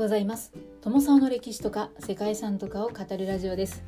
[0.00, 0.50] ございます。
[0.80, 3.84] 友沢の歴史とか世界遺産とかを語るラジオです。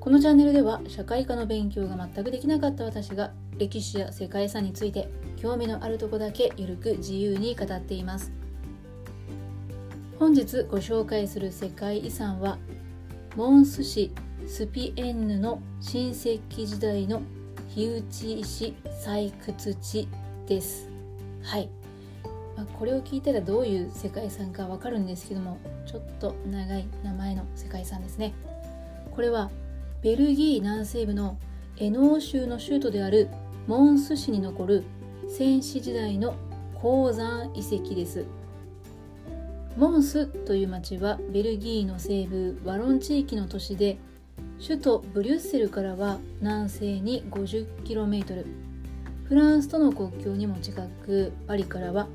[0.00, 8.32] このチャンネルでは社会科の勉強が全くできなかった私が歴史や世界遺産について興味のあるとこだけゆるく自由に語っています。
[10.18, 12.56] 本日ご紹介する世界遺産は
[13.36, 14.12] モンス市
[14.46, 17.20] スピエンヌの新石器時代の
[17.68, 20.08] 火打ち石採掘地
[20.46, 20.88] です。
[21.42, 21.68] はい。
[22.56, 28.34] まあ、これを聞いたらどういう世界遺産かわかるんですけどもちょっと長い名前の世界遺産ですね。
[29.14, 29.50] これは
[30.02, 31.38] ベルギー南西部の
[31.76, 33.28] エノー州の州都である
[33.66, 34.84] モンス市に残る
[35.28, 36.34] 戦死時代の
[36.74, 38.26] 鉱山遺跡です。
[39.76, 43.96] モンスという町はベルギーの西部ワロン地域の都市で
[44.64, 48.44] 首都ブリュッセルからは南西に 50km
[49.24, 52.06] フランスとの国境にも近くパリからは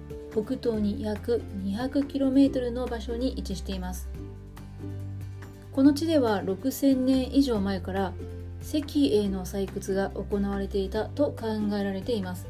[0.44, 4.08] 北東に約 200km の場所に位置しています。
[5.72, 8.14] この地では6000年以上前から
[8.62, 8.84] 石
[9.16, 11.48] 英の採掘が行われていたと考
[11.80, 12.48] えられています。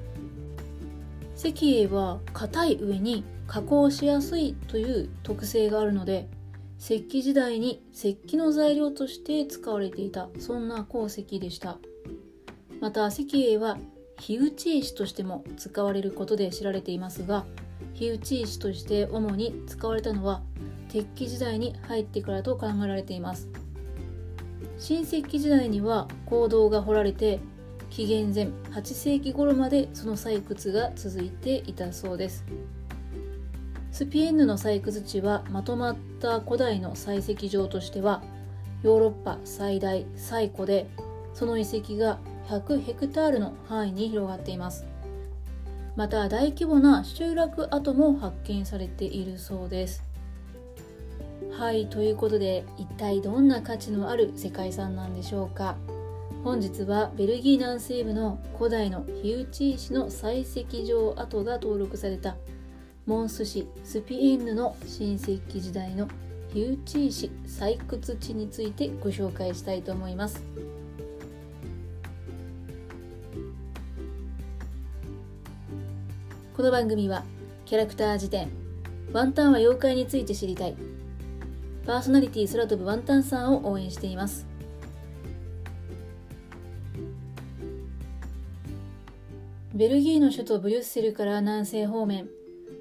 [1.35, 6.27] 石英は硬い上に加工しやすいという特性があるので
[6.79, 11.77] 石器時代に石器の材料として使われていたそんな鉱石でした。
[12.81, 13.77] また石英は
[14.19, 17.45] 火打ち石としても使われることで知られていますが
[17.97, 20.43] 火打ち石として主に使われたのは
[20.87, 23.49] 鉄器時代に入ってからと考えられています。
[24.77, 27.39] 新石器時代には坑道が掘られて
[27.89, 32.45] 紀元前8世紀頃までその採掘が続いていたそうです。
[33.91, 38.21] スピエンヌの採掘地はまとまった古代の採石場としては
[38.83, 40.87] ヨーロッパ最大最古で
[41.33, 44.85] その遺跡が100ヘクタールの範囲に広がっています。
[45.97, 50.03] また大規模な集落跡も発見されているそうです
[51.57, 55.75] はいということで一体どんな価値のある世界遺産なんでしょうか
[56.43, 62.37] 本日はベルギー南西部の古代の火打ち石の採石場跡が登録された
[63.07, 66.07] モンス市スピエンヌの新石器時代の
[66.53, 70.43] 火打ち石採掘地についてご紹介したいと思います。
[76.57, 77.23] この番組は
[77.65, 78.49] キャラクター辞典
[79.13, 80.75] ワンタンは妖怪について知りたい。
[81.85, 84.47] パーソナリティ空飛ぶワンタンさんを応援しています。
[89.75, 92.27] ベルギーの首都ブリュッセルから南西方面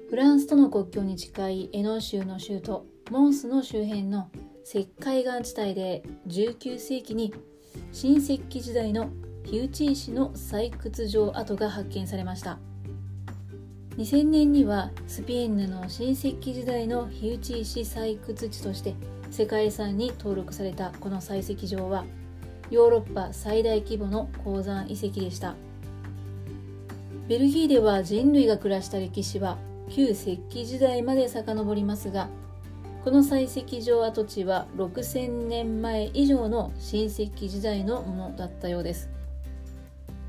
[0.09, 4.31] フランスとの国境に近いエノー州の州都モンスの周辺の
[4.65, 7.31] 石灰岩地帯で19世紀に
[7.91, 9.11] 新石器時代の
[9.43, 12.57] 火打ち石の採掘場跡が発見されました。
[13.97, 18.93] 2000年にはスピエンヌの新石器時代の火打ち石採掘地として
[19.31, 22.05] 世界遺産に登録されたこの採石場は
[22.69, 25.55] ヨーロッパ最大規模の鉱山遺跡でした。
[27.27, 29.57] ベルギーでは人類が暮らした歴史は
[29.89, 32.29] 旧石器時代まで遡りますが
[33.03, 39.16] この採石場跡地は6000年前以上の新石器時代のものだったようです。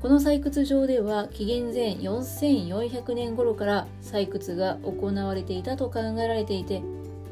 [0.01, 6.81] この採掘場では紀元前4400年頃から採掘が行われていたと考えられていて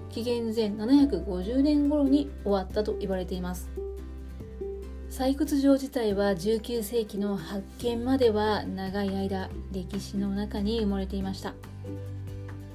[0.09, 3.69] 紀元前750年頃に終わったと言われています。
[5.09, 11.53] 採掘場自体は19世紀の発見までは長い間歴史の中に埋もれていました。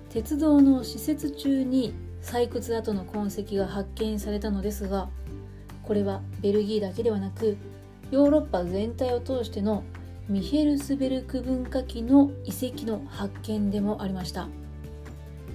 [0.09, 1.93] 鉄道の施設中に
[2.23, 5.09] 採掘跡の痕跡が発見されたのですが
[5.83, 7.57] これはベルギーだけではなく
[8.13, 9.85] ヨーロッパ全体を通しての
[10.29, 14.49] ミヘルスベルク文化期の遺跡の発見でもありました。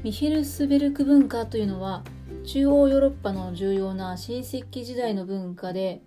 [0.03, 2.03] ミヘルスベルク文化というのは
[2.45, 6.01] 中央ヨーロッパの重要な新石器時代の文化で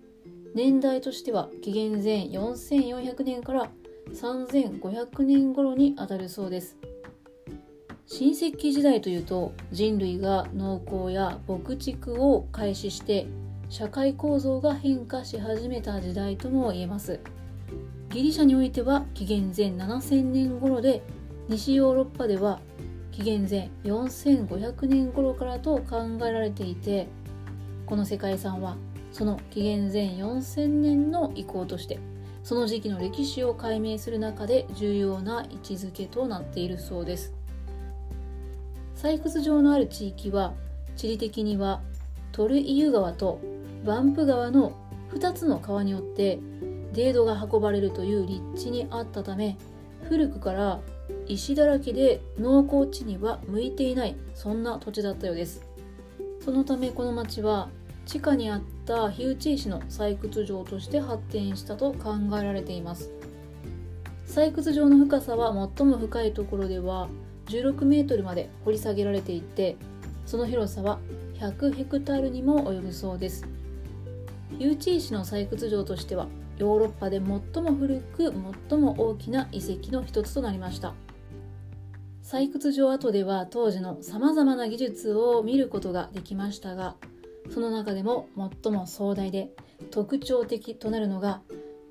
[0.53, 3.69] 年代としては紀元前4400年から
[4.13, 6.75] 3500年頃にあたるそうです。
[8.05, 13.27] 新石器時代というと人類が農耕や牧畜を開始して
[13.71, 17.21] 社会構造が変化し始めた時代とも言えます。
[18.09, 21.01] ギリシャにおいては紀元前7000年頃で
[21.47, 22.59] 西ヨーロッパでは
[23.13, 27.07] 紀元前4500年頃からと考えられていて
[27.85, 28.75] この世界遺産は
[29.13, 31.97] その紀元前4000年の遺構として
[32.43, 37.33] その時期の歴史を解明する中で重要な位置づけとなっているそうです。
[38.97, 40.53] 採掘場のある地域は
[40.97, 41.79] 地理的には
[42.33, 43.39] トルイユ川と
[43.85, 44.73] バンプ川の
[45.13, 46.39] 2つの川によって
[46.93, 49.57] デードが運ばれるという立地にあったため
[50.07, 50.79] 古くから
[51.27, 55.61] 石だらけで農耕地には向いていないそんな土地だったようです。
[56.43, 57.69] そのためこの町は
[58.05, 63.11] 地下にあった火打ち石の採掘場として発展したと考えられています。
[64.25, 67.09] 採掘場の深さは最も深いところでは
[67.47, 69.75] 16メートルまで掘り下げられていて
[70.25, 70.99] その広さは
[71.35, 73.45] 100ヘクタールにも及ぶそうです。
[74.57, 76.27] 火打ち石の採掘場としては
[76.57, 78.33] ヨーロッパで最も古く
[78.69, 80.93] 最も大きな遺跡の一つとなりました。
[82.31, 86.95] 採掘場跡では当時のさまざまな技術を見ることができましたが
[87.49, 88.29] その中でも
[88.63, 89.49] 最も壮大で
[89.89, 91.41] 特徴的となるのが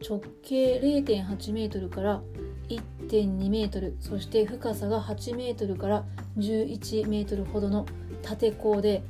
[0.08, 2.22] 直径0.8メートルから
[2.68, 6.04] 1.2メートルそして深さが8メートルから
[6.38, 7.84] 11メートルほどの
[8.22, 9.02] 縦坑で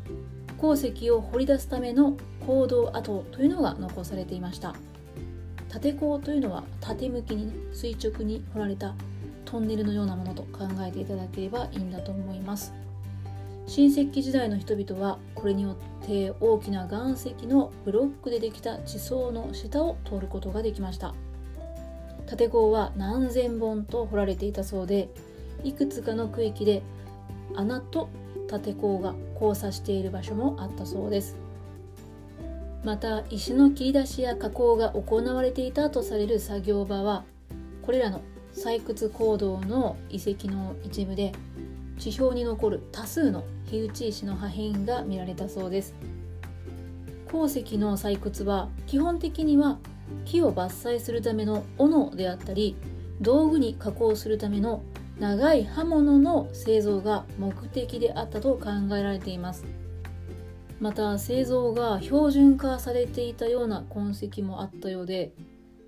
[0.58, 2.16] 鉱石を掘り出すための
[2.50, 4.74] 坑道跡というのが残されていました。
[5.68, 8.96] 縦坑というのは縦向きに、ね、垂直に掘られた
[9.44, 12.72] トンネルのようなものと考えていただければいいんだと思います。
[13.68, 21.14] 新石器時代の人々はこれによって大きな岩石のブロックでできた地層の下を通ることができました。
[22.26, 25.08] 縦坑は何千本と掘られていたそうで
[25.62, 26.82] いくつかの区域で
[27.54, 28.08] 穴と
[28.48, 31.36] 縦坑が交差している場所もあったそうです。
[32.84, 37.24] また石の切り出しや加工が行われていたとされる作業場は
[37.82, 38.22] これらの
[38.54, 41.32] 採掘行動の遺跡の一部で
[41.98, 45.94] 地表に残る多数の火打ち石の破片が見られたそうです。
[47.30, 49.78] 鉱石の採掘は基本的には
[50.24, 52.74] 木を伐採するための斧であったり
[53.20, 54.82] 道具に加工するための
[55.20, 59.64] 長い刃物の製造が目的であったと考えられています。
[60.80, 65.32] また製造が標準化されていたような痕跡もあったようで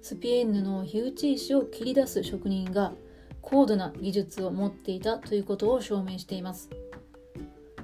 [0.03, 2.93] スピエンヌの火打ち石を切り出す職人が
[3.41, 6.69] 高度な技術を持っていたということを証明しています。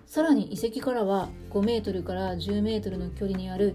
[0.07, 3.75] さらに遺跡からは5メートルから10メートルの距離にある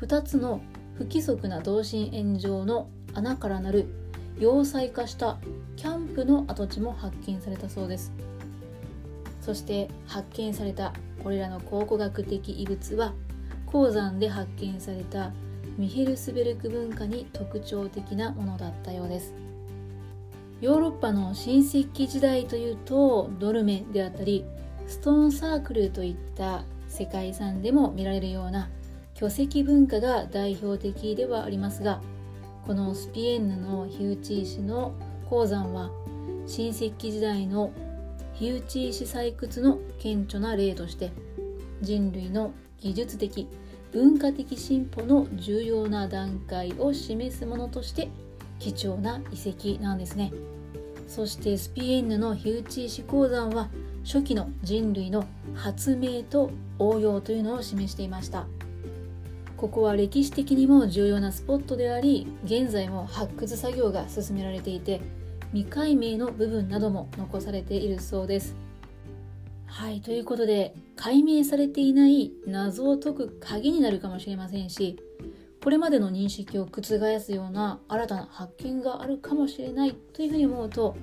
[0.00, 0.60] 2つの
[0.94, 3.86] 不規則な同心円状の穴からなる
[4.38, 5.38] 要塞化した
[5.76, 8.12] キャンプの跡地も発見されたそうです。
[9.40, 10.92] そして発見された
[11.22, 13.12] これらの考古学的遺物は
[13.66, 15.32] 鉱山で発見された
[15.76, 19.48] ミヘルスベルク文化に特徴的なものだったようです。
[20.60, 24.44] ヨーロッパの新石器時代というとドルメであったり
[24.88, 28.68] ストーンサークルといった世界遺産でも見られるような
[29.14, 32.00] 巨石文化が代表的ではありますが
[32.66, 34.94] このスピエンヌの火打ち石の
[35.30, 35.90] 鉱山は
[36.46, 37.70] 新石器時代の
[38.38, 41.10] 火打ち石採掘の顕著な例として
[41.80, 43.48] 人類の技術的
[43.90, 48.08] 文化的進歩の重要な段階を示すものとして
[48.60, 50.32] 貴重な遺跡なんですね。
[51.08, 53.70] そしてスピエンヌの火打ち石鉱山は
[54.04, 58.46] 初期の人類の発明と応用というのを示していました。
[59.56, 65.00] ここは歴史的にも重要なスポットであり現在も発掘作業が進められていて
[65.52, 68.56] 未解明の部分なども残されているそうです。
[69.66, 74.98] はいということで解明されていない謎を解く鍵になるかもしれませんし
[75.62, 76.82] これまでの認識を覆
[77.20, 80.96] すような新たな発見があるかもしれないというふうに思うと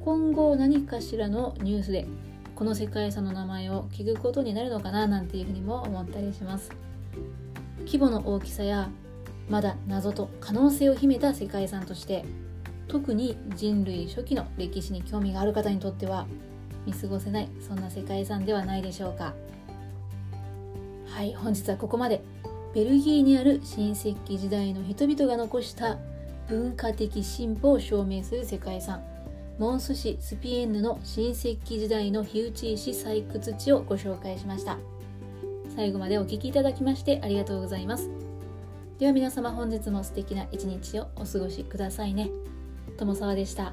[0.00, 2.06] 今後何かしらのニュースで
[2.54, 6.70] この世界遺産の名前を聞くことになるのかななんていうふうにも思ったりします。
[7.86, 8.90] 規模の大きさや
[9.48, 12.24] まだ謎と可能性を秘めた世界遺産として
[12.90, 16.26] 特に人類初期の歴史に興味がある方にとっては
[16.84, 19.32] 見過ごせないそんな世界遺産ではないでしょうか。
[21.06, 22.22] はい本日はここまで。
[22.72, 25.98] ベルギーにある新石器時代の人々が残した
[26.48, 29.02] 文化的進歩を証明する世界遺産。
[29.58, 34.78] モンス市スピエンヌの新石器時代の火打ち石採掘地をご紹介しました。
[35.74, 38.08] 最後までお聴きいただきましてありがとうございます。
[38.98, 42.30] では皆様本日も素敵な一日をお過ごしくださいね。
[43.00, 43.72] 友沢でした。